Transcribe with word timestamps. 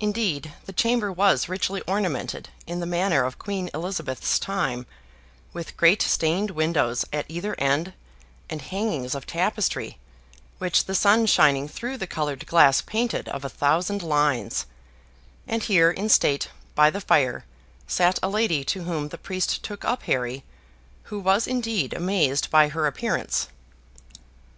Indeed, 0.00 0.52
the 0.66 0.72
chamber 0.74 1.10
was 1.10 1.48
richly 1.48 1.80
ornamented 1.86 2.50
in 2.66 2.80
the 2.80 2.84
manner 2.84 3.24
of 3.24 3.38
Queen 3.38 3.70
Elizabeth's 3.72 4.38
time, 4.38 4.84
with 5.54 5.78
great 5.78 6.02
stained 6.02 6.50
windows 6.50 7.06
at 7.10 7.24
either 7.26 7.54
end, 7.58 7.94
and 8.50 8.60
hangings 8.60 9.14
of 9.14 9.26
tapestry, 9.26 9.96
which 10.58 10.84
the 10.84 10.94
sun 10.94 11.24
shining 11.24 11.68
through 11.68 11.96
the 11.96 12.06
colored 12.06 12.46
glass 12.46 12.82
painted 12.82 13.30
of 13.30 13.46
a 13.46 13.48
thousand 13.48 14.02
lines; 14.02 14.66
and 15.48 15.62
here 15.62 15.90
in 15.90 16.10
state, 16.10 16.50
by 16.74 16.90
the 16.90 17.00
fire, 17.00 17.46
sat 17.86 18.18
a 18.22 18.28
lady 18.28 18.62
to 18.64 18.82
whom 18.82 19.08
the 19.08 19.16
priest 19.16 19.64
took 19.64 19.86
up 19.86 20.02
Harry, 20.02 20.44
who 21.04 21.18
was 21.18 21.46
indeed 21.46 21.94
amazed 21.94 22.50
by 22.50 22.68
her 22.68 22.86
appearance. 22.86 23.48